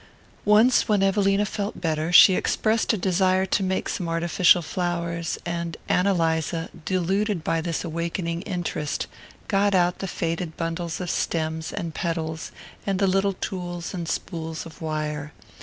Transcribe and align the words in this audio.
Once, 0.45 0.87
when 0.89 1.03
Evelina 1.03 1.45
felt 1.45 1.79
better, 1.79 2.11
she 2.11 2.33
expressed 2.33 2.91
a 2.91 2.97
desire 2.97 3.45
to 3.45 3.61
make 3.61 3.87
some 3.87 4.09
artificial 4.09 4.63
flowers, 4.63 5.37
and 5.45 5.77
Ann 5.87 6.07
Eliza, 6.07 6.71
deluded 6.85 7.43
by 7.43 7.61
this 7.61 7.83
awakening 7.83 8.41
interest, 8.41 9.05
got 9.47 9.75
out 9.75 9.99
the 9.99 10.07
faded 10.07 10.57
bundles 10.57 10.99
of 10.99 11.11
stems 11.11 11.71
and 11.71 11.93
petals 11.93 12.51
and 12.87 12.97
the 12.97 13.05
little 13.05 13.33
tools 13.33 13.93
and 13.93 14.09
spools 14.09 14.65
of 14.65 14.81
wire. 14.81 15.33